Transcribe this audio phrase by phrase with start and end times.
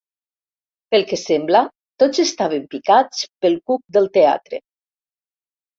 [0.95, 1.61] Pel que sembla,
[2.05, 4.67] tots estaven picats pel cuc del teatre.